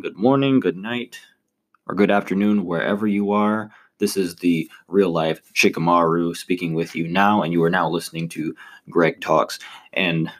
[0.00, 1.20] good morning, good night,
[1.86, 3.70] or good afternoon, wherever you are.
[3.98, 8.28] This is the real life Shikamaru speaking with you now, and you are now listening
[8.30, 8.54] to
[8.88, 9.58] Greg Talks.
[9.92, 10.32] And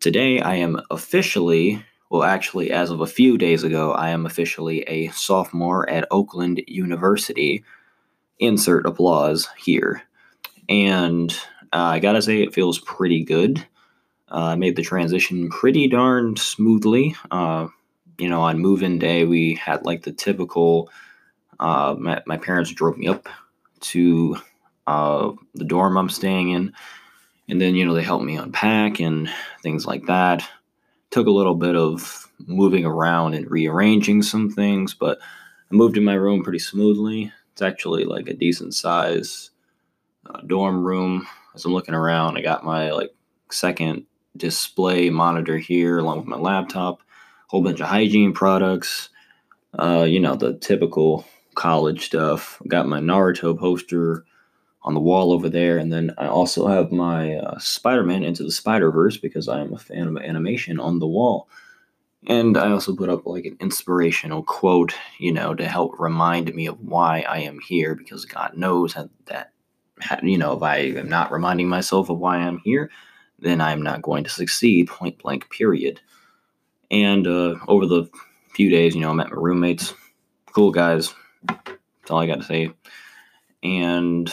[0.00, 4.80] today I am officially, well, actually, as of a few days ago, I am officially
[4.84, 7.64] a sophomore at Oakland University.
[8.38, 10.02] Insert applause here.
[10.70, 11.30] And
[11.74, 13.58] uh, I gotta say, it feels pretty good.
[14.30, 17.14] Uh, I made the transition pretty darn smoothly.
[17.30, 17.68] Uh,
[18.18, 20.90] you know, on move-in day, we had like the typical.
[21.60, 23.28] Uh, my, my parents drove me up
[23.80, 24.36] to
[24.86, 26.72] uh, the dorm I'm staying in,
[27.48, 29.28] and then you know they helped me unpack and
[29.62, 30.48] things like that.
[31.10, 36.04] Took a little bit of moving around and rearranging some things, but I moved in
[36.04, 37.32] my room pretty smoothly.
[37.52, 39.50] It's actually like a decent size
[40.26, 41.26] uh, dorm room.
[41.54, 43.14] As I'm looking around, I got my like
[43.50, 44.06] second
[44.36, 47.00] display monitor here along with my laptop,
[47.52, 49.10] whole bunch of hygiene products,
[49.78, 52.60] uh, you know, the typical college stuff.
[52.66, 54.24] Got my Naruto poster
[54.84, 58.42] on the wall over there, and then I also have my uh, Spider Man Into
[58.42, 61.46] the Spider Verse because I am a fan of animation on the wall.
[62.26, 66.66] And I also put up like an inspirational quote, you know, to help remind me
[66.66, 69.52] of why I am here because God knows that,
[70.22, 72.90] you know, if I am not reminding myself of why I'm here,
[73.40, 76.00] then I'm not going to succeed, point blank, period.
[76.92, 78.08] And uh, over the
[78.54, 79.94] few days, you know, I met my roommates,
[80.52, 81.14] cool guys.
[81.48, 82.70] That's all I got to say.
[83.62, 84.32] And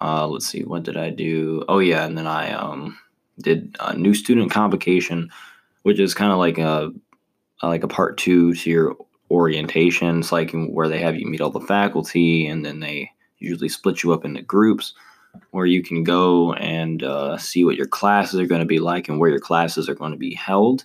[0.00, 1.64] uh, let's see, what did I do?
[1.68, 2.98] Oh yeah, and then I um,
[3.38, 5.30] did a new student convocation,
[5.82, 6.92] which is kind of like a
[7.62, 8.96] like a part two to your
[9.30, 10.20] orientation.
[10.20, 14.02] It's like where they have you meet all the faculty, and then they usually split
[14.02, 14.94] you up into groups
[15.50, 19.08] where you can go and uh, see what your classes are going to be like
[19.08, 20.84] and where your classes are going to be held.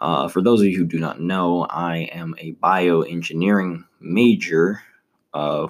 [0.00, 4.82] Uh, for those of you who do not know, I am a bioengineering major
[5.34, 5.68] uh,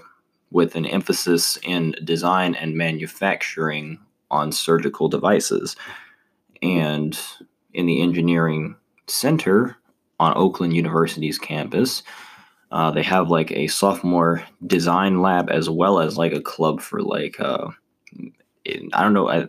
[0.51, 3.99] with an emphasis in design and manufacturing
[4.31, 5.77] on surgical devices.
[6.63, 7.19] And
[7.73, 9.77] in the engineering center
[10.21, 12.03] on Oakland University's campus,
[12.71, 17.01] uh, they have like a sophomore design lab as well as like a club for
[17.01, 17.69] like uh,
[18.93, 19.29] I don't know.
[19.29, 19.49] I,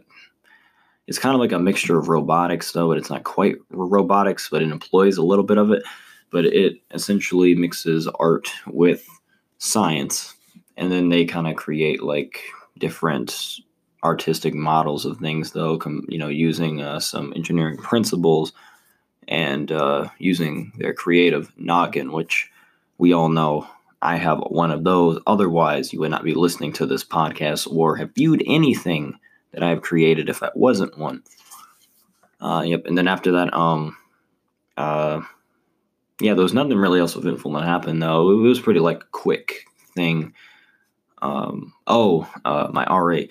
[1.10, 4.62] it's kind of like a mixture of robotics, though, but it's not quite robotics, but
[4.62, 5.82] it employs a little bit of it.
[6.30, 9.08] But it essentially mixes art with
[9.58, 10.36] science,
[10.78, 12.44] and then they kind of create like
[12.78, 13.60] different
[14.04, 15.80] artistic models of things, though.
[15.80, 18.54] Com- you know, using uh, some engineering principles
[19.28, 22.52] and uh, using their creative noggin, which
[23.00, 23.68] we all know
[24.04, 25.20] I have one of those.
[25.26, 29.18] Otherwise, you would not be listening to this podcast or have viewed anything
[29.52, 31.24] that I have created if I wasn't one.
[32.42, 32.86] Uh, yep.
[32.86, 33.98] And then after that, um,
[34.78, 35.22] uh,
[36.22, 38.32] yeah, there was nothing really else eventful that happened though.
[38.32, 39.66] It was pretty like quick
[39.96, 40.34] thing.
[41.22, 43.22] Um, oh, uh, my RA,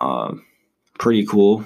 [0.00, 0.34] uh,
[0.98, 1.64] pretty cool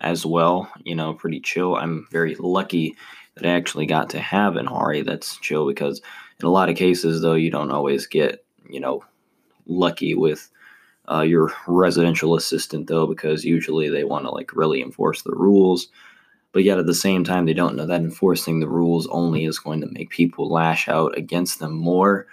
[0.00, 0.70] as well.
[0.84, 1.76] You know, pretty chill.
[1.76, 2.96] I'm very lucky
[3.34, 6.00] that I actually got to have an RA that's chill because
[6.40, 9.04] in a lot of cases, though, you don't always get, you know,
[9.66, 10.50] lucky with
[11.10, 15.88] uh, your residential assistant, though, because usually they want to like really enforce the rules.
[16.52, 19.58] But yet at the same time, they don't know that enforcing the rules only is
[19.58, 22.26] going to make people lash out against them more.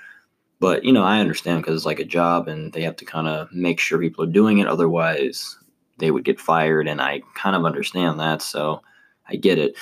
[0.59, 3.27] But, you know, I understand because it's like a job and they have to kind
[3.27, 4.67] of make sure people are doing it.
[4.67, 5.57] Otherwise,
[5.99, 6.87] they would get fired.
[6.87, 8.41] And I kind of understand that.
[8.41, 8.81] So
[9.27, 9.75] I get it.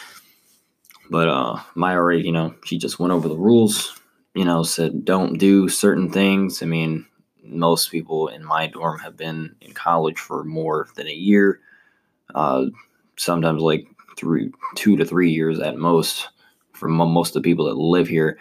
[1.09, 3.99] But uh, my RA, you know, she just went over the rules,
[4.33, 6.61] you know, said don't do certain things.
[6.61, 7.05] I mean,
[7.47, 11.59] most people in my dorm have been in college for more than a year,
[12.33, 12.65] uh,
[13.17, 16.29] sometimes like three, two to three years at most
[16.73, 18.37] for most of the people that live here.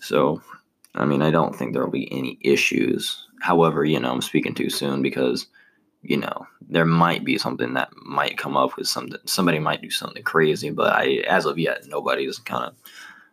[0.00, 0.42] So,
[0.94, 3.26] I mean, I don't think there will be any issues.
[3.40, 5.46] However, you know, I'm speaking too soon because,
[6.02, 9.18] you know, there might be something that might come up with something.
[9.26, 12.74] Somebody might do something crazy, but I, as of yet, nobody's kind of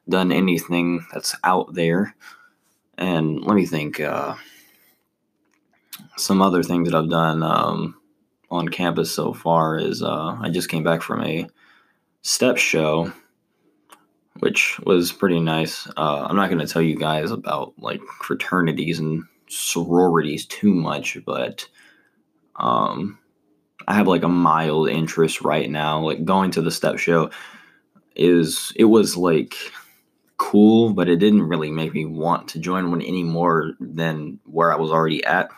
[0.07, 2.15] done anything that's out there.
[2.97, 3.99] And let me think.
[3.99, 4.35] Uh,
[6.17, 7.95] some other things that I've done um,
[8.51, 11.47] on campus so far is uh, I just came back from a
[12.21, 13.11] step show,
[14.39, 15.87] which was pretty nice.
[15.97, 21.17] Uh, I'm not going to tell you guys about like fraternities and sororities too much,
[21.25, 21.67] but
[22.55, 23.17] um,
[23.87, 25.99] I have like a mild interest right now.
[25.99, 27.31] Like going to the step show
[28.15, 29.55] is it was like
[30.37, 34.73] cool, but it didn't really make me want to join one any more than where
[34.73, 35.49] I was already at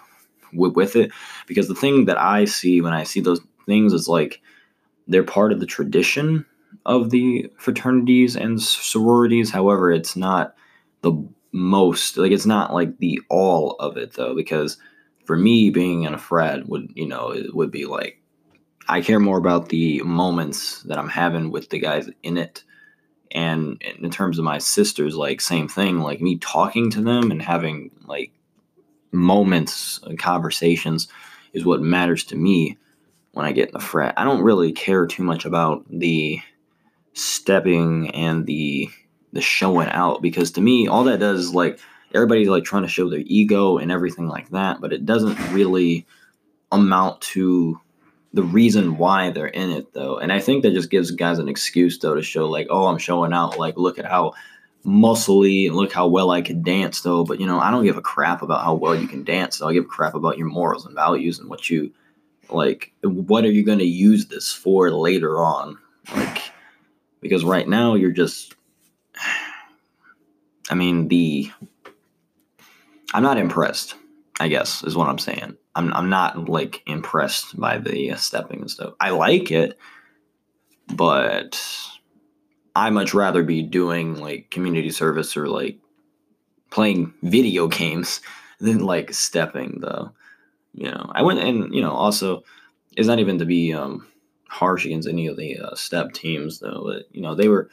[0.53, 1.11] with, with it.
[1.47, 4.41] Because the thing that I see when I see those things is like
[5.07, 6.45] they're part of the tradition
[6.85, 9.51] of the fraternities and sororities.
[9.51, 10.55] However, it's not
[11.01, 11.13] the
[11.51, 14.77] most like it's not like the all of it though because
[15.25, 18.21] for me being in a frat would you know it would be like
[18.87, 22.63] i care more about the moments that i'm having with the guys in it
[23.31, 27.41] and in terms of my sisters like same thing like me talking to them and
[27.41, 28.31] having like
[29.11, 31.07] moments and conversations
[31.53, 32.77] is what matters to me
[33.33, 34.13] when i get in the frat.
[34.17, 36.39] I don't really care too much about the
[37.13, 38.89] stepping and the
[39.33, 41.79] the showing out because to me all that does is like
[42.13, 46.05] everybody's like trying to show their ego and everything like that but it doesn't really
[46.71, 47.79] amount to
[48.33, 50.17] the reason why they're in it though.
[50.17, 52.97] And i think that just gives guys an excuse though to show like oh i'm
[52.97, 53.59] showing out.
[53.59, 54.33] Like look at how
[54.85, 58.01] muscly look how well i could dance though but you know i don't give a
[58.01, 60.85] crap about how well you can dance though i give a crap about your morals
[60.85, 61.93] and values and what you
[62.49, 65.77] like what are you going to use this for later on
[66.15, 66.41] like
[67.21, 68.55] because right now you're just
[70.69, 71.51] I mean, the
[73.13, 73.95] I'm not impressed.
[74.39, 75.57] I guess is what I'm saying.
[75.75, 78.93] I'm I'm not like impressed by the stepping and stuff.
[78.99, 79.77] I like it,
[80.87, 81.61] but
[82.75, 85.77] I much rather be doing like community service or like
[86.69, 88.21] playing video games
[88.59, 90.11] than like stepping though.
[90.73, 92.43] You know, I went and you know also
[92.95, 94.07] it's not even to be um
[94.47, 97.69] harsh against any of the uh, step teams though, but you know they were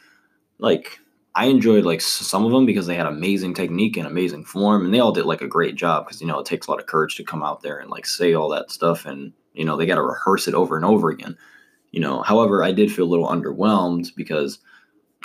[0.59, 0.99] like
[1.35, 4.93] I enjoyed like some of them because they had amazing technique and amazing form, and
[4.93, 6.87] they all did like a great job because you know it takes a lot of
[6.87, 9.85] courage to come out there and like say all that stuff, and you know they
[9.85, 11.37] got to rehearse it over and over again.
[11.91, 14.59] You know, however, I did feel a little underwhelmed because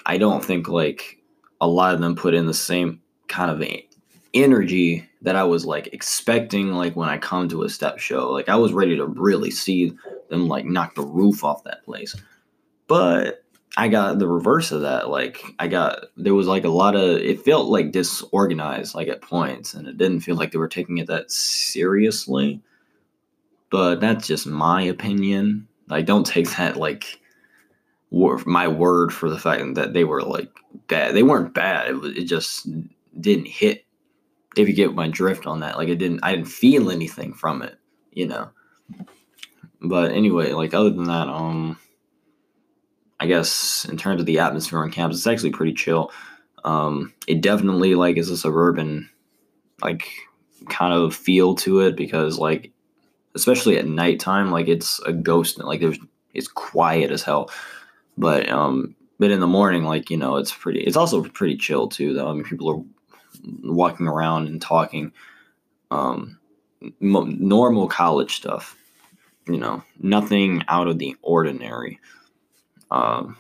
[0.07, 1.19] I don't think like
[1.61, 3.67] a lot of them put in the same kind of
[4.35, 8.31] energy that I was like expecting like when I come to a step show.
[8.31, 9.93] Like I was ready to really see
[10.29, 12.15] them like knock the roof off that place.
[12.87, 13.43] But
[13.77, 15.09] I got the reverse of that.
[15.09, 19.23] Like I got there was like a lot of it felt like disorganized like at
[19.23, 22.61] points and it didn't feel like they were taking it that seriously.
[23.71, 25.67] But that's just my opinion.
[25.91, 27.21] I don't take that like
[28.47, 30.51] my word for the fact that they were like
[30.89, 31.15] bad.
[31.15, 31.89] They weren't bad.
[31.89, 32.69] It, was, it just
[33.21, 33.85] didn't hit.
[34.57, 36.21] If you get my drift on that, like it didn't.
[36.23, 37.77] I didn't feel anything from it,
[38.13, 38.51] you know.
[39.81, 41.79] But anyway, like other than that, um,
[43.19, 46.13] I guess in terms of the atmosphere on campus, it's actually pretty chill.
[46.65, 49.11] Um, it definitely like is a suburban
[49.83, 50.09] like
[50.69, 52.73] kind of feel to it because like
[53.35, 55.99] especially at nighttime, like it's a ghost like there's
[56.33, 57.51] it's quiet as hell.
[58.17, 61.89] But um but in the morning, like, you know, it's pretty it's also pretty chill
[61.89, 62.29] too though.
[62.29, 62.83] I mean people are
[63.63, 65.13] walking around and talking
[65.91, 66.39] um
[67.01, 68.77] mo- normal college stuff
[69.47, 72.01] you know nothing out of the ordinary
[72.91, 73.37] um,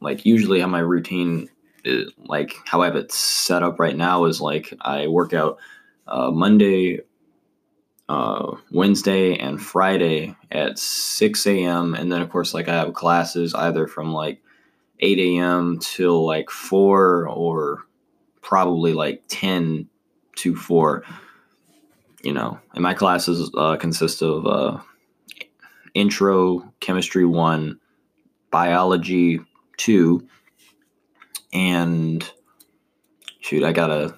[0.00, 1.48] like usually how my routine
[1.84, 5.58] is, like how I have it set up right now is like I work out
[6.06, 7.00] uh, Monday,
[8.08, 11.94] uh, Wednesday, and Friday at 6 a.m.
[11.94, 14.42] And then of course like I have classes either from like
[15.00, 15.78] 8 a.m.
[15.80, 17.82] till like 4 or
[18.42, 19.88] probably like 10
[20.36, 21.04] to 4
[22.22, 24.78] you know and my classes uh, consist of uh,
[25.94, 27.78] intro chemistry 1
[28.50, 29.40] biology
[29.76, 30.28] two,
[31.52, 32.28] and
[33.40, 34.16] shoot, I gotta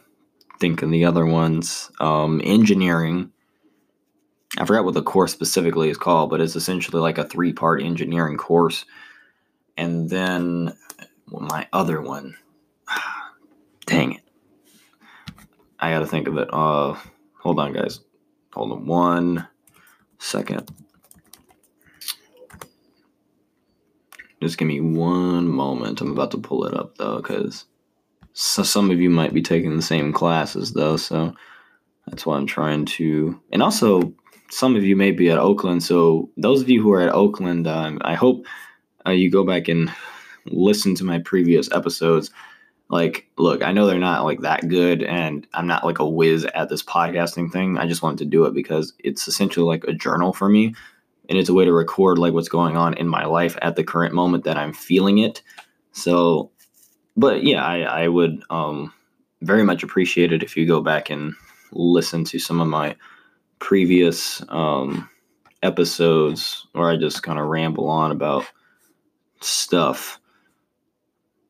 [0.60, 1.90] think of the other ones.
[2.00, 3.32] Um, engineering.
[4.58, 7.82] I forgot what the course specifically is called, but it's essentially like a three part
[7.82, 8.84] engineering course.
[9.76, 10.76] And then
[11.26, 12.36] my other one,
[13.86, 14.22] dang it.
[15.78, 16.48] I gotta think of it.
[16.52, 16.96] Uh,
[17.38, 18.00] hold on, guys.
[18.54, 19.46] Hold on one
[20.18, 20.70] second.
[24.40, 26.00] Just give me one moment.
[26.00, 27.66] I'm about to pull it up though, because
[28.32, 31.34] so some of you might be taking the same classes though, so
[32.06, 33.40] that's why I'm trying to.
[33.50, 34.14] And also,
[34.50, 37.66] some of you may be at Oakland, so those of you who are at Oakland,
[37.66, 38.46] um, I hope
[39.06, 39.92] uh, you go back and
[40.46, 42.30] listen to my previous episodes.
[42.88, 46.44] Like, look, I know they're not like that good, and I'm not like a whiz
[46.54, 47.78] at this podcasting thing.
[47.78, 50.74] I just wanted to do it because it's essentially like a journal for me
[51.28, 53.84] and it's a way to record like what's going on in my life at the
[53.84, 55.42] current moment that I'm feeling it.
[55.92, 56.50] So,
[57.16, 58.92] but yeah, I, I would um,
[59.42, 61.34] very much appreciate it if you go back and
[61.72, 62.96] listen to some of my
[63.58, 65.08] previous um,
[65.62, 68.44] episodes where I just kind of ramble on about
[69.40, 70.20] stuff.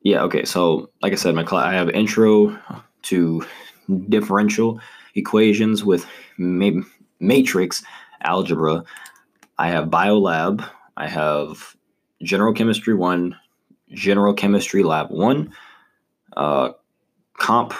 [0.01, 0.45] Yeah, okay.
[0.45, 2.57] So, like I said, my class, I have intro
[3.03, 3.45] to
[4.09, 4.79] differential
[5.15, 6.05] equations with
[6.37, 6.83] ma-
[7.19, 7.83] matrix
[8.21, 8.83] algebra
[9.57, 10.67] I have Biolab.
[10.95, 11.75] I have
[12.21, 13.35] General Chemistry 1,
[13.91, 15.53] General Chemistry Lab 1,
[16.35, 16.69] uh,
[17.37, 17.73] Comp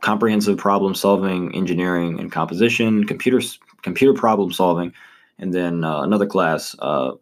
[0.00, 4.92] comprehensive problem solving, engineering and composition, computers, computer problem solving,
[5.38, 7.12] and then uh, another class, uh,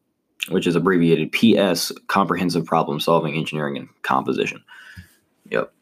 [0.49, 4.63] which is abbreviated PS, comprehensive problem solving, engineering and composition.
[5.51, 5.73] Yep.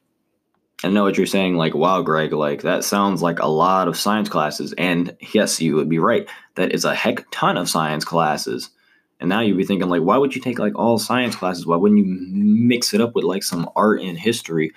[0.84, 3.96] I know what you're saying, like, wow, Greg, like that sounds like a lot of
[3.96, 4.72] science classes.
[4.78, 6.28] And yes, you would be right.
[6.54, 8.70] That is a heck ton of science classes.
[9.18, 11.66] And now you'd be thinking, like, why would you take like all science classes?
[11.66, 14.72] Why wouldn't you mix it up with like some art and history?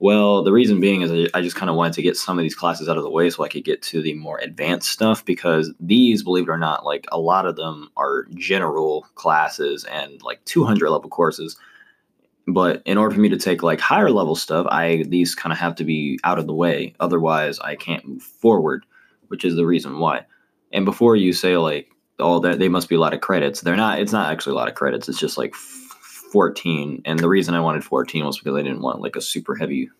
[0.00, 2.54] Well, the reason being is I just kind of wanted to get some of these
[2.54, 5.72] classes out of the way so I could get to the more advanced stuff because
[5.80, 10.44] these, believe it or not, like a lot of them are general classes and like
[10.44, 11.56] 200 level courses.
[12.46, 15.58] But in order for me to take like higher level stuff, I these kind of
[15.58, 16.94] have to be out of the way.
[17.00, 18.86] Otherwise, I can't move forward,
[19.26, 20.24] which is the reason why.
[20.72, 21.90] And before you say like,
[22.20, 24.00] oh, that they must be a lot of credits, they're not.
[24.00, 25.08] It's not actually a lot of credits.
[25.08, 25.54] It's just like
[26.32, 27.02] 14.
[27.04, 29.90] And the reason I wanted 14 was because I didn't want like a super heavy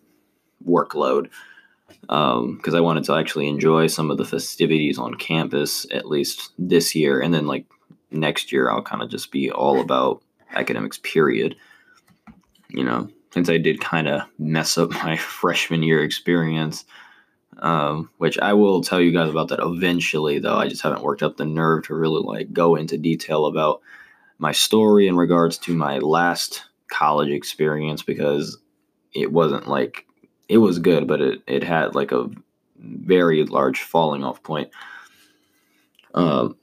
[0.67, 1.31] workload.
[2.09, 6.07] Um because um, I wanted to actually enjoy some of the festivities on campus at
[6.07, 7.21] least this year.
[7.21, 7.65] And then like
[8.11, 11.57] next year, I'll kind of just be all about academics, period.
[12.71, 16.85] You know, since I did kind of mess up my freshman year experience.
[17.61, 20.55] Um, which I will tell you guys about that eventually, though.
[20.55, 23.81] I just haven't worked up the nerve to really like go into detail about
[24.39, 28.59] my story in regards to my last college experience because
[29.13, 30.07] it wasn't like
[30.49, 32.31] it was good, but it, it had like a
[32.79, 34.71] very large falling off point.
[36.15, 36.57] Um,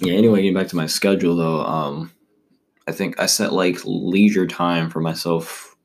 [0.00, 2.12] yeah, anyway, getting back to my schedule though, um,
[2.88, 5.76] I think I set like leisure time for myself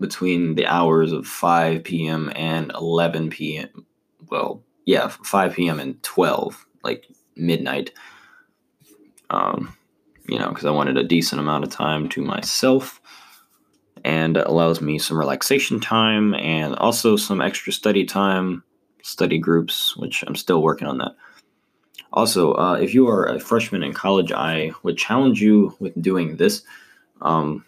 [0.00, 2.30] between the hours of 5 p.m.
[2.34, 3.86] and 11 p.m.
[4.30, 5.80] Well, yeah, 5 p.m.
[5.80, 7.92] and 12, like midnight.
[9.30, 9.76] Um,
[10.28, 13.00] you know, because I wanted a decent amount of time to myself
[14.04, 18.62] and allows me some relaxation time and also some extra study time,
[19.02, 21.16] study groups, which I'm still working on that.
[22.12, 26.36] Also, uh, if you are a freshman in college, I would challenge you with doing
[26.36, 26.62] this.
[27.20, 27.64] Um,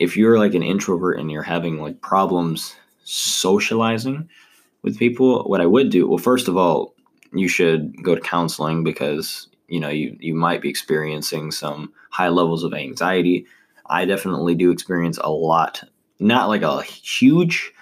[0.00, 4.28] if you're like an introvert and you're having like problems socializing
[4.82, 6.94] with people, what I would do, well, first of all,
[7.32, 12.28] you should go to counseling because you know you you might be experiencing some high
[12.28, 13.46] levels of anxiety.
[13.86, 15.82] I definitely do experience a lot,
[16.20, 17.72] not like a huge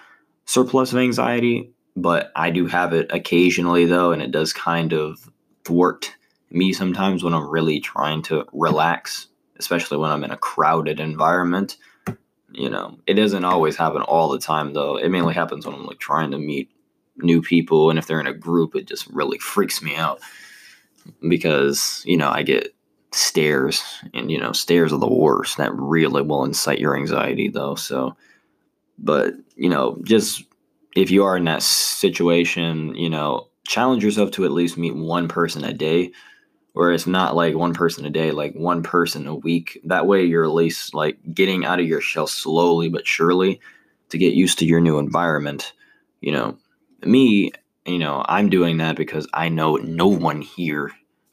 [0.44, 5.28] surplus of anxiety, but I do have it occasionally though, and it does kind of
[5.64, 6.14] thwart
[6.52, 9.26] me sometimes when I'm really trying to relax,
[9.59, 11.76] especially when I'm in a crowded environment.
[12.52, 14.97] You know, it doesn't always happen all the time though.
[14.97, 16.70] It mainly happens when I'm like trying to meet
[17.16, 20.20] new people and if they're in a group it just really freaks me out
[21.28, 22.75] because you know I get
[23.12, 23.83] stares
[24.14, 25.57] and you know stares are the worst.
[25.57, 28.16] That really will incite your anxiety though so.
[28.99, 30.45] But you know just
[30.97, 35.28] if you are in that situation you know challenge yourself to at least meet one
[35.28, 36.12] person a day
[36.73, 39.80] where it's not like one person a day like one person a week.
[39.85, 43.61] That way you're at least like getting out of your shell slowly but surely
[44.11, 45.73] to get used to your new environment.
[46.21, 46.59] You know
[47.02, 47.52] me
[47.87, 50.92] you know i'm doing that because i know no one here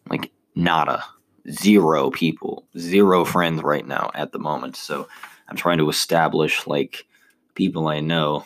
[0.09, 1.03] like nada,
[1.49, 4.75] zero people, zero friends right now at the moment.
[4.75, 5.07] So
[5.47, 7.05] I'm trying to establish like
[7.55, 8.45] people I know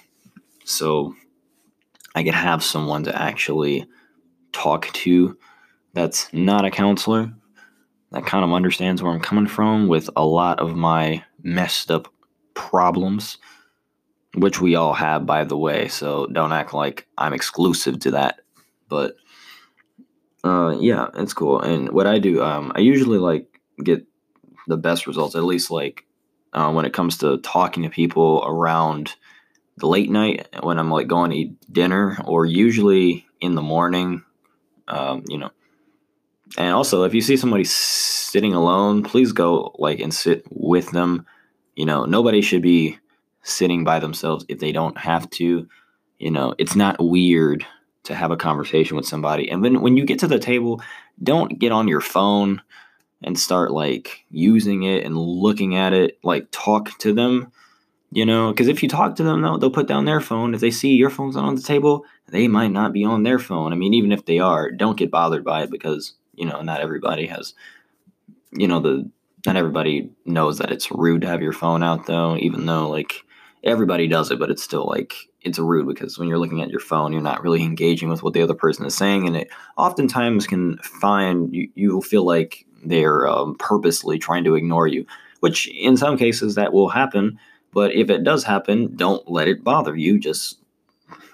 [0.65, 1.15] so
[2.13, 3.87] I can have someone to actually
[4.51, 5.37] talk to
[5.93, 7.33] that's not a counselor
[8.11, 12.13] that kind of understands where I'm coming from with a lot of my messed up
[12.53, 13.37] problems,
[14.35, 15.87] which we all have, by the way.
[15.87, 18.41] So don't act like I'm exclusive to that.
[18.87, 19.15] But
[20.43, 21.61] uh, yeah, it's cool.
[21.61, 24.05] And what I do, um, I usually like get
[24.67, 26.05] the best results, at least like
[26.53, 29.15] uh, when it comes to talking to people around
[29.77, 34.23] the late night when I'm like going to eat dinner, or usually in the morning.
[34.87, 35.51] Um, you know,
[36.57, 41.25] and also if you see somebody sitting alone, please go like and sit with them.
[41.75, 42.99] You know, nobody should be
[43.43, 45.67] sitting by themselves if they don't have to.
[46.19, 47.65] You know, it's not weird
[48.03, 49.49] to have a conversation with somebody.
[49.49, 50.81] And then when you get to the table,
[51.21, 52.61] don't get on your phone
[53.23, 56.17] and start like using it and looking at it.
[56.23, 57.51] Like talk to them,
[58.11, 60.53] you know, because if you talk to them, they'll, they'll put down their phone.
[60.53, 63.71] If they see your phone's on the table, they might not be on their phone.
[63.71, 66.81] I mean, even if they are, don't get bothered by it because, you know, not
[66.81, 67.53] everybody has,
[68.51, 69.09] you know, the,
[69.45, 73.23] not everybody knows that it's rude to have your phone out though, even though like
[73.63, 76.79] everybody does it, but it's still like it's rude because when you're looking at your
[76.79, 80.47] phone, you're not really engaging with what the other person is saying, and it oftentimes
[80.47, 81.69] can find you.
[81.75, 85.05] You'll feel like they're um, purposely trying to ignore you,
[85.39, 87.39] which in some cases that will happen.
[87.73, 90.19] But if it does happen, don't let it bother you.
[90.19, 90.59] Just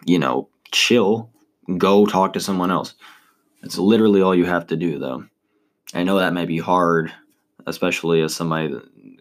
[0.06, 1.30] you know, chill,
[1.78, 2.96] go talk to someone else.
[3.64, 5.26] It's literally all you have to do, though.
[5.94, 7.12] I know that may be hard,
[7.66, 8.76] especially as somebody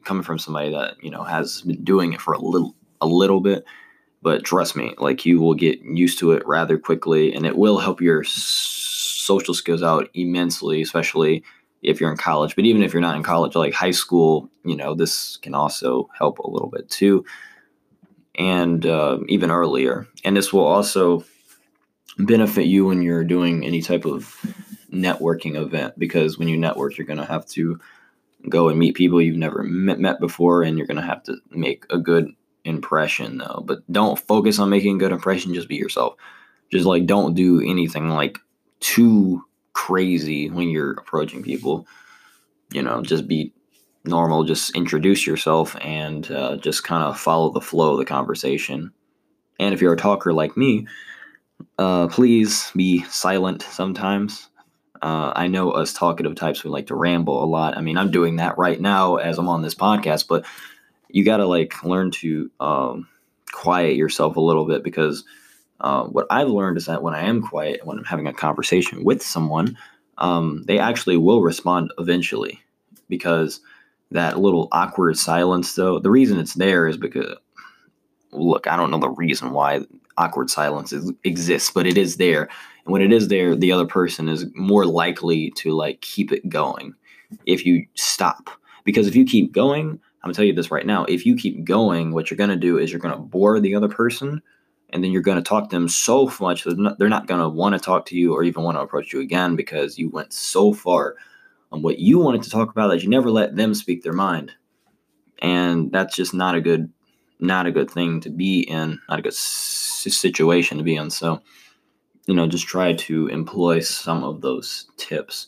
[0.05, 3.41] coming from somebody that you know has been doing it for a little a little
[3.41, 3.65] bit.
[4.23, 7.79] But trust me, like you will get used to it rather quickly, and it will
[7.79, 11.45] help your social skills out immensely, especially
[11.83, 12.57] if you're in college.
[12.57, 16.09] But even if you're not in college, like high school, you know, this can also
[16.17, 17.25] help a little bit too,
[18.37, 20.07] and uh, even earlier.
[20.25, 21.25] And this will also
[22.19, 24.35] benefit you when you're doing any type of
[24.91, 27.79] networking event because when you network, you're going to have to
[28.49, 31.37] go and meet people you've never met, met before, and you're going to have to
[31.51, 32.33] make a good
[32.67, 33.63] impression though.
[33.65, 36.17] But don't focus on making a good impression, just be yourself.
[36.71, 38.39] Just like don't do anything like
[38.81, 41.87] too crazy when you're approaching people.
[42.73, 43.53] You know, just be
[44.05, 48.93] normal, just introduce yourself and uh, just kind of follow the flow of the conversation.
[49.59, 50.87] And if you're a talker like me,
[51.79, 54.49] uh, please be silent sometimes.
[55.03, 57.77] Uh, I know us talkative types, we like to ramble a lot.
[57.77, 60.45] I mean, I'm doing that right now as I'm on this podcast, but
[61.09, 63.09] you got to like learn to um,
[63.53, 65.25] quiet yourself a little bit because
[65.81, 69.05] uh, what I've learned is that when I am quiet, when I'm having a conversation
[69.05, 69.77] with someone,
[70.19, 72.61] um, they actually will respond eventually
[73.09, 73.61] because
[74.11, 77.37] that little awkward silence, though, the reason it's there is because,
[78.33, 79.83] look, I don't know the reason why
[80.17, 82.49] awkward silence is, exists, but it is there.
[82.85, 86.49] And when it is there, the other person is more likely to like keep it
[86.49, 86.95] going
[87.45, 88.49] if you stop.
[88.85, 91.05] Because if you keep going, I'm gonna tell you this right now.
[91.05, 94.43] If you keep going, what you're gonna do is you're gonna bore the other person,
[94.91, 97.79] and then you're gonna talk to them so much that they're not gonna want to
[97.79, 101.15] talk to you or even want to approach you again because you went so far
[101.71, 104.51] on what you wanted to talk about that you never let them speak their mind.
[105.39, 106.93] And that's just not a good
[107.39, 111.09] not a good thing to be in, not a good situation to be in.
[111.09, 111.41] So,
[112.27, 115.47] you know, just try to employ some of those tips.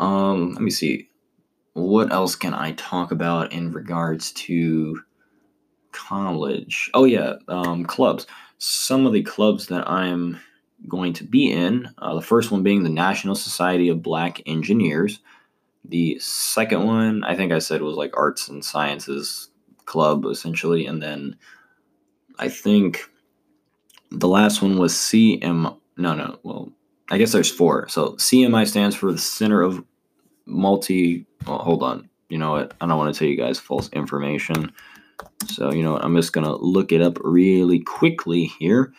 [0.00, 1.08] Um, let me see.
[1.74, 5.02] What else can I talk about in regards to
[5.92, 6.90] college?
[6.94, 8.26] Oh yeah, um, clubs.
[8.58, 10.40] Some of the clubs that I'm
[10.88, 11.88] going to be in.
[11.98, 15.20] Uh, the first one being the National Society of Black Engineers.
[15.84, 19.50] The second one, I think I said was like Arts and Sciences
[19.84, 20.86] Club, essentially.
[20.86, 21.36] And then
[22.38, 23.10] I think
[24.10, 25.76] the last one was CM.
[25.96, 26.38] No, no.
[26.42, 26.72] Well,
[27.10, 27.88] I guess there's four.
[27.88, 29.84] So CMI stands for the Center of
[30.46, 31.26] Multi.
[31.46, 32.08] Well, hold on.
[32.28, 32.74] You know what?
[32.80, 34.72] I don't want to tell you guys false information.
[35.46, 36.04] So, you know what?
[36.04, 38.92] I'm just going to look it up really quickly here.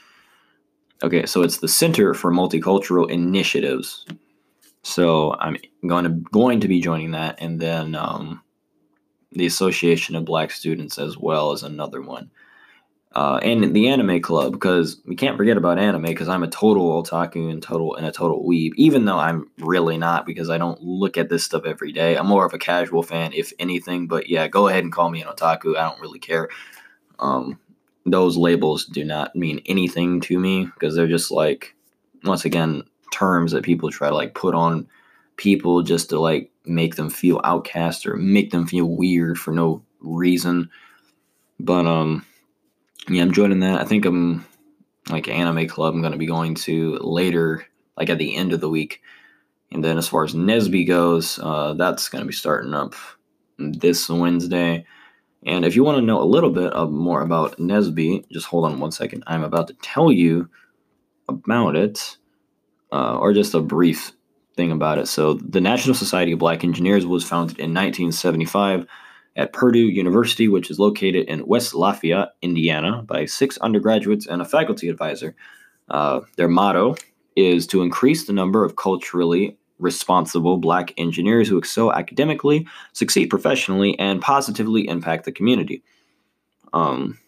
[1.04, 4.06] Okay, so it's the Center for Multicultural Initiatives.
[4.84, 8.44] So I'm going to going to be joining that, and then um,
[9.32, 12.30] the Association of Black Students as well as another one
[13.16, 17.02] uh, and the anime club because we can't forget about anime because I'm a total
[17.02, 20.82] otaku and total and a total weeb, even though I'm really not because I don't
[20.82, 22.18] look at this stuff every day.
[22.18, 24.08] I'm more of a casual fan, if anything.
[24.08, 25.78] But yeah, go ahead and call me an otaku.
[25.78, 26.50] I don't really care.
[27.20, 27.58] Um,
[28.06, 31.74] those labels do not mean anything to me because they're just like,
[32.26, 34.90] once again, terms that people try to like put on
[35.38, 39.82] people just to like make them feel outcast or make them feel weird for no
[40.02, 40.70] reason.
[41.62, 42.26] But um
[43.10, 43.80] yeah, I'm joining that.
[43.80, 44.46] I think I'm
[45.10, 45.94] like anime club.
[45.94, 47.66] I'm going to be going to later,
[47.98, 49.02] like at the end of the week.
[49.72, 52.96] And then as far as NSBE goes, uh, that's going to be starting up
[53.58, 54.86] this Wednesday.
[55.46, 58.66] And if you want to know a little bit of more about NSBE, just hold
[58.66, 59.24] on one second.
[59.28, 60.50] I'm about to tell you
[61.30, 62.18] about it,
[62.92, 64.12] uh, or just a brief
[64.56, 65.08] thing about it.
[65.08, 68.88] So, the National Society of Black Engineers was founded in 1975
[69.36, 74.46] at Purdue University, which is located in West Lafayette, Indiana, by six undergraduates and a
[74.46, 75.36] faculty advisor.
[75.90, 76.96] Uh, their motto
[77.36, 83.98] is to increase the number of culturally responsible black engineers who excel academically, succeed professionally,
[84.00, 85.84] and positively impact the community.
[86.74, 87.20] Um,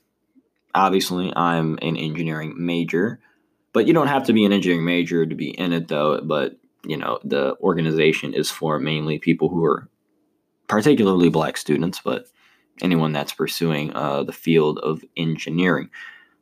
[0.73, 3.19] obviously, I'm an engineering major,
[3.73, 6.21] but you don't have to be an engineering major to be in it, though.
[6.21, 9.89] But you know, the organization is for mainly people who are
[10.67, 12.27] particularly black students, but
[12.81, 15.89] anyone that's pursuing uh, the field of engineering.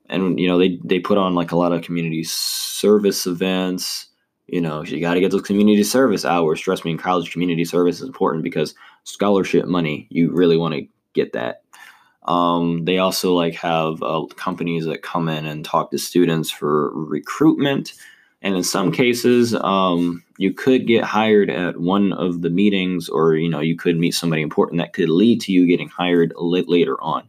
[0.08, 4.08] And you know, they they put on like a lot of community service events.
[4.48, 6.62] You know, you got to get those community service hours.
[6.62, 10.08] Trust me, in college, community service is important because scholarship money.
[10.12, 11.64] You really want to get that.
[12.28, 16.92] Um, they also like have uh, companies that come in and talk to students for
[16.94, 17.94] recruitment
[18.46, 23.36] and in some cases um, you could get hired at one of the meetings or
[23.36, 27.02] you know you could meet somebody important that could lead to you getting hired later
[27.02, 27.28] on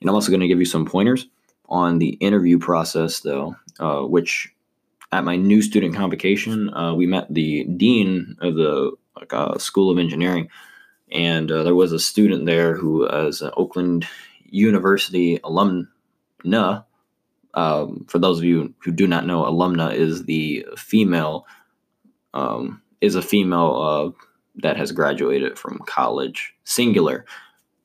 [0.00, 1.26] and i'm also going to give you some pointers
[1.68, 4.54] on the interview process though uh, which
[5.12, 8.92] at my new student convocation, uh, we met the dean of the
[9.30, 10.48] uh, School of Engineering,
[11.12, 14.06] and uh, there was a student there who, is an Oakland
[14.44, 16.84] University alumna.
[17.56, 21.46] Um, for those of you who do not know, alumna is the female
[22.34, 24.24] um, is a female uh,
[24.56, 27.24] that has graduated from college, singular,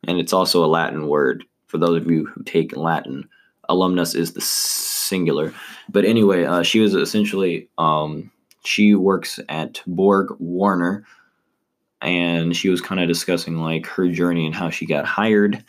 [0.03, 1.45] and it's also a Latin word.
[1.67, 3.29] For those of you who take Latin,
[3.69, 5.53] alumnus is the singular.
[5.89, 8.29] But anyway, uh, she was essentially um,
[8.65, 11.03] she works at BorgWarner,
[12.01, 15.63] and she was kind of discussing like her journey and how she got hired,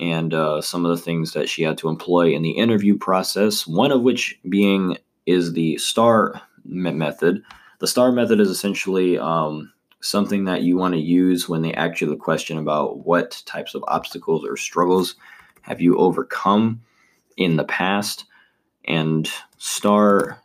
[0.00, 3.66] and uh, some of the things that she had to employ in the interview process.
[3.66, 7.42] One of which being is the STAR method.
[7.78, 12.00] The STAR method is essentially um, something that you want to use when they ask
[12.00, 15.14] you the question about what types of obstacles or struggles
[15.62, 16.80] have you overcome
[17.36, 18.24] in the past.
[18.86, 20.42] And STAR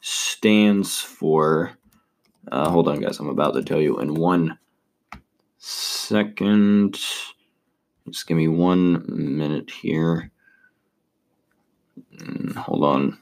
[0.00, 1.72] stands for,
[2.50, 4.58] uh, hold on, guys, I'm about to tell you in one
[5.58, 6.98] second.
[8.08, 10.30] Just give me one minute here.
[12.16, 13.18] Mm, hold on.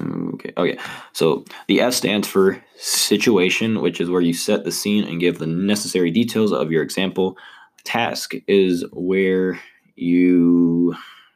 [0.00, 0.52] Okay.
[0.56, 0.78] Okay.
[1.12, 5.38] So the S stands for situation, which is where you set the scene and give
[5.38, 7.36] the necessary details of your example.
[7.84, 9.58] Task is where
[9.96, 10.94] you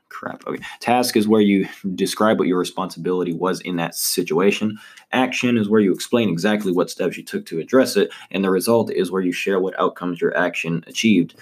[0.09, 0.47] crap.
[0.47, 0.63] Okay.
[0.81, 4.79] Task is where you describe what your responsibility was in that situation.
[5.11, 8.11] Action is where you explain exactly what steps you took to address it.
[8.31, 11.35] And the result is where you share what outcomes your action achieved.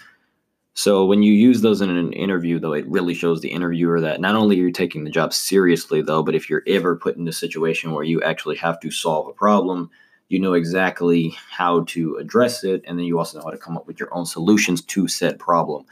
[0.74, 4.20] So when you use those in an interview, though, it really shows the interviewer that
[4.20, 7.26] not only are you taking the job seriously, though, but if you're ever put in
[7.28, 9.90] a situation where you actually have to solve a problem,
[10.28, 13.76] you know exactly how to address it, and then you also know how to come
[13.76, 15.84] up with your own solutions to said problem.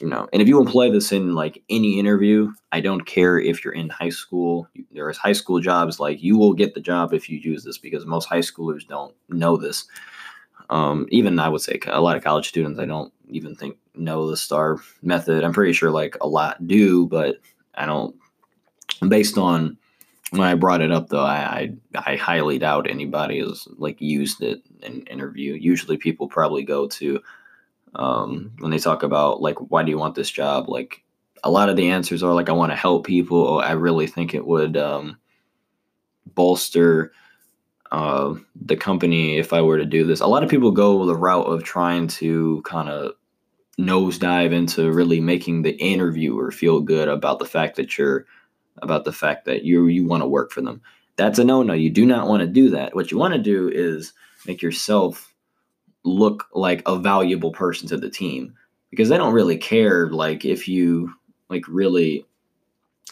[0.00, 3.64] You know, and if you employ this in like any interview, I don't care if
[3.64, 4.68] you're in high school.
[4.92, 8.04] There's high school jobs like you will get the job if you use this because
[8.06, 9.86] most high schoolers don't know this.
[10.68, 14.30] Um, even I would say a lot of college students, I don't even think know
[14.30, 15.44] the star method.
[15.44, 17.36] I'm pretty sure like a lot do, but
[17.74, 18.14] I don't.
[19.08, 19.76] Based on
[20.30, 24.42] when I brought it up, though, I I, I highly doubt anybody has like used
[24.42, 25.54] it in interview.
[25.54, 27.20] Usually, people probably go to
[27.94, 31.02] um, when they talk about like why do you want this job, like
[31.44, 33.58] a lot of the answers are like I want to help people.
[33.60, 35.18] I really think it would um,
[36.34, 37.12] bolster
[37.92, 40.20] uh, the company if I were to do this.
[40.20, 43.12] A lot of people go the route of trying to kind of
[43.78, 48.26] nosedive into really making the interviewer feel good about the fact that you're
[48.82, 50.80] about the fact that you you want to work for them.
[51.16, 51.72] That's a no-no.
[51.72, 52.94] You do not want to do that.
[52.94, 54.12] What you want to do is
[54.46, 55.34] make yourself
[56.04, 58.54] look like a valuable person to the team
[58.90, 61.12] because they don't really care like if you
[61.48, 62.26] like really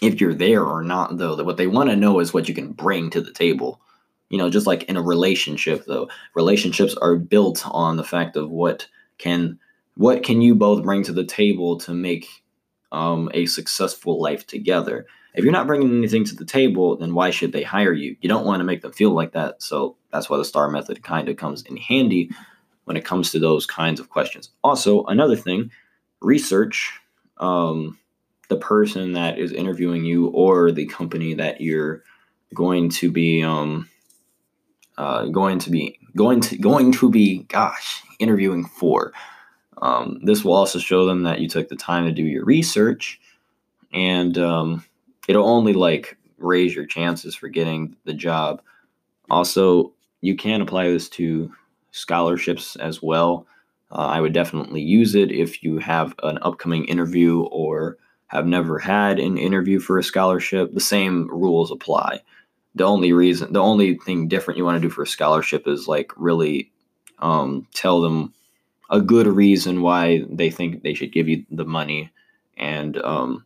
[0.02, 1.34] if you're there or not though.
[1.34, 3.80] That What they want to know is what you can bring to the table.
[4.30, 6.08] You know, just like in a relationship though.
[6.34, 8.86] Relationships are built on the fact of what
[9.18, 9.58] can
[9.96, 12.26] what can you both bring to the table to make
[12.90, 15.06] um, a successful life together?
[15.34, 18.16] If you're not bringing anything to the table, then why should they hire you?
[18.20, 19.62] You don't want to make them feel like that.
[19.62, 22.30] So that's why the STAR method kind of comes in handy
[22.84, 24.50] when it comes to those kinds of questions.
[24.62, 25.70] Also, another thing,
[26.20, 27.00] research
[27.38, 27.98] um,
[28.48, 32.02] the person that is interviewing you or the company that you're
[32.54, 33.88] going to be um,
[34.98, 39.12] uh, going to be going to going to be gosh interviewing for.
[39.82, 43.20] Um, this will also show them that you took the time to do your research,
[43.92, 44.84] and um,
[45.28, 48.62] it'll only like raise your chances for getting the job.
[49.30, 51.52] Also, you can apply this to
[51.90, 53.46] scholarships as well.
[53.90, 58.78] Uh, I would definitely use it if you have an upcoming interview or have never
[58.78, 60.74] had an interview for a scholarship.
[60.74, 62.22] The same rules apply.
[62.74, 65.86] The only reason, the only thing different you want to do for a scholarship is
[65.86, 66.72] like really
[67.20, 68.34] um, tell them
[68.90, 72.10] a good reason why they think they should give you the money.
[72.56, 73.44] And um,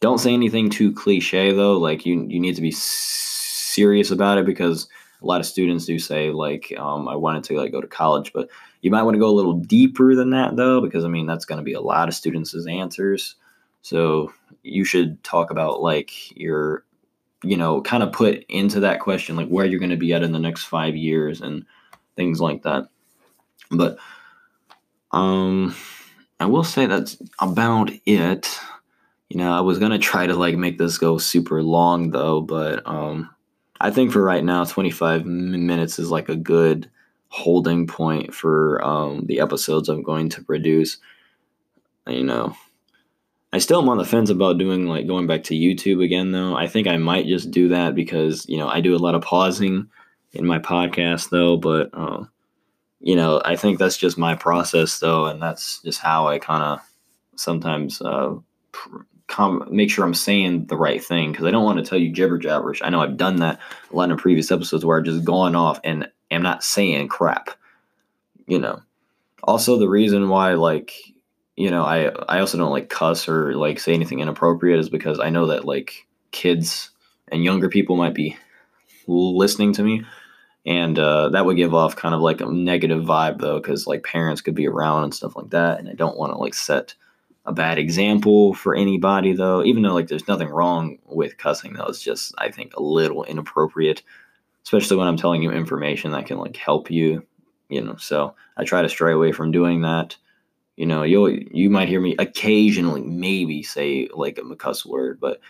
[0.00, 4.44] don't say anything too cliche though like you you need to be serious about it
[4.44, 4.88] because
[5.22, 8.30] a lot of students do say like um, i wanted to like go to college
[8.34, 8.48] but
[8.82, 11.46] you might want to go a little deeper than that though because i mean that's
[11.46, 13.36] going to be a lot of students' answers.
[13.84, 16.83] So you should talk about like your
[17.44, 20.22] you know kind of put into that question like where you're going to be at
[20.22, 21.64] in the next five years and
[22.16, 22.88] things like that
[23.70, 23.98] but
[25.14, 25.74] um,
[26.40, 28.58] I will say that's about it.
[29.28, 32.86] You know, I was gonna try to like make this go super long though, but
[32.86, 33.30] um,
[33.80, 36.90] I think for right now, 25 minutes is like a good
[37.28, 40.98] holding point for um, the episodes I'm going to produce.
[42.06, 42.56] You know,
[43.54, 46.56] I still am on the fence about doing like going back to YouTube again though.
[46.56, 49.22] I think I might just do that because, you know, I do a lot of
[49.22, 49.88] pausing
[50.32, 52.24] in my podcast though, but uh,
[52.98, 56.64] you know, I think that's just my process though and that's just how I kind
[56.64, 56.80] of
[57.36, 58.34] sometimes uh,
[59.28, 62.10] com- make sure I'm saying the right thing because I don't want to tell you
[62.10, 62.82] jibber jabberish.
[62.82, 63.60] I know I've done that
[63.92, 67.50] a lot in previous episodes where I've just gone off and am not saying crap.
[68.48, 68.82] You know.
[69.44, 71.13] Also, the reason why like
[71.56, 75.20] you know I I also don't like cuss or like say anything inappropriate is because
[75.20, 76.90] I know that like kids
[77.28, 78.36] and younger people might be
[79.06, 80.04] listening to me.
[80.66, 84.02] And uh, that would give off kind of like a negative vibe though because like
[84.02, 85.78] parents could be around and stuff like that.
[85.78, 86.94] And i don't want to like set
[87.46, 89.62] a bad example for anybody though.
[89.62, 93.24] Even though like there's nothing wrong with cussing though it's just i think a little
[93.24, 94.02] inappropriate
[94.64, 97.22] especially when i'm telling you information that can like help you
[97.68, 97.96] you know.
[97.96, 100.16] So i try to stray away from doing that
[100.76, 105.40] you know you you might hear me occasionally maybe say like a cuss word but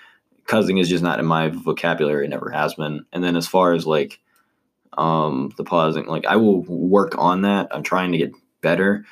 [0.46, 3.72] cussing is just not in my vocabulary it never has been and then as far
[3.72, 4.20] as like
[4.98, 9.04] um the pausing like i will work on that i'm trying to get better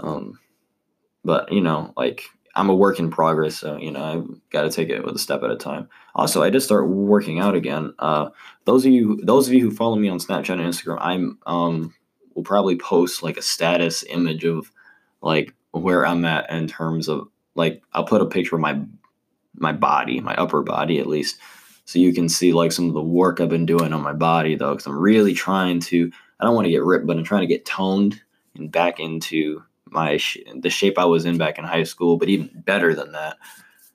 [0.00, 0.38] um
[1.24, 4.70] but you know, like I'm a work in progress, so you know I've got to
[4.70, 5.88] take it with a step at a time.
[6.14, 7.94] Also, I did start working out again.
[7.98, 8.30] Uh,
[8.64, 11.94] those of you, those of you who follow me on Snapchat and Instagram, I'm um
[12.34, 14.72] will probably post like a status image of
[15.22, 18.80] like where I'm at in terms of like I'll put a picture of my
[19.56, 21.38] my body, my upper body at least,
[21.84, 24.54] so you can see like some of the work I've been doing on my body
[24.54, 26.10] though, because I'm really trying to.
[26.40, 28.20] I don't want to get ripped, but I'm trying to get toned
[28.56, 32.28] and back into my sh- the shape I was in back in high school, but
[32.28, 33.36] even better than that.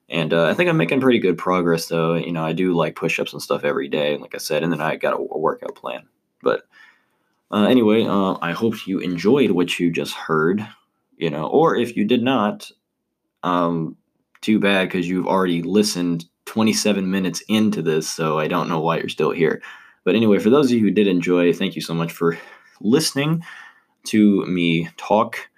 [0.10, 2.16] And uh, I think I'm making pretty good progress, though.
[2.16, 4.80] You know, I do like push-ups and stuff every day, like I said, and then
[4.80, 6.08] I got a, a workout plan.
[6.42, 6.64] But
[7.52, 10.66] uh, anyway, uh, I hope you enjoyed what you just heard.
[11.18, 12.72] You know, or if you did not,
[13.44, 13.98] um,
[14.42, 18.98] too bad because you've already listened 27 minutes into this, so I don't know why
[18.98, 19.62] you're still here.
[20.04, 22.38] But anyway, for those of you who did enjoy, thank you so much for
[22.80, 23.44] listening
[24.06, 25.50] to me talk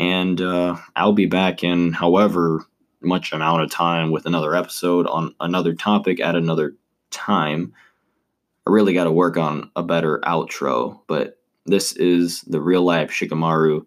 [0.00, 2.64] and uh, I'll be back in however
[3.02, 6.74] much amount of time with another episode on another topic at another
[7.10, 7.74] time.
[8.66, 13.10] I really got to work on a better outro, but this is the real life
[13.10, 13.84] Shikamaru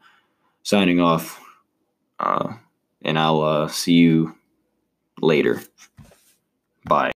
[0.64, 1.42] signing off,
[2.20, 2.54] uh,
[3.04, 4.36] and I'll uh, see you
[5.22, 5.62] later.
[6.86, 7.12] Bye.